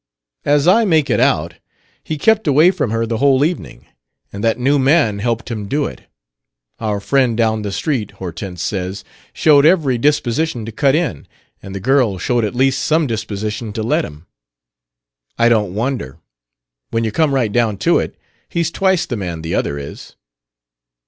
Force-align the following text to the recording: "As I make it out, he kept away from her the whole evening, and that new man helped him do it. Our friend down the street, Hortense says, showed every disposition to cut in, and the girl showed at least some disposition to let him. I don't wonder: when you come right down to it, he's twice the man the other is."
"As 0.45 0.67
I 0.67 0.83
make 0.83 1.11
it 1.11 1.19
out, 1.19 1.59
he 2.03 2.17
kept 2.17 2.47
away 2.47 2.71
from 2.71 2.89
her 2.89 3.05
the 3.05 3.19
whole 3.19 3.45
evening, 3.45 3.85
and 4.33 4.43
that 4.43 4.57
new 4.57 4.79
man 4.79 5.19
helped 5.19 5.51
him 5.51 5.67
do 5.67 5.85
it. 5.85 6.07
Our 6.79 6.99
friend 6.99 7.37
down 7.37 7.61
the 7.61 7.71
street, 7.71 8.13
Hortense 8.13 8.63
says, 8.63 9.03
showed 9.31 9.63
every 9.63 9.99
disposition 9.99 10.65
to 10.65 10.71
cut 10.71 10.95
in, 10.95 11.27
and 11.61 11.75
the 11.75 11.79
girl 11.79 12.17
showed 12.17 12.43
at 12.43 12.55
least 12.55 12.81
some 12.83 13.05
disposition 13.05 13.71
to 13.73 13.83
let 13.83 14.03
him. 14.03 14.25
I 15.37 15.49
don't 15.49 15.75
wonder: 15.75 16.17
when 16.89 17.03
you 17.03 17.11
come 17.11 17.31
right 17.35 17.51
down 17.51 17.77
to 17.85 17.99
it, 17.99 18.15
he's 18.49 18.71
twice 18.71 19.05
the 19.05 19.17
man 19.17 19.43
the 19.43 19.53
other 19.53 19.77
is." 19.77 20.15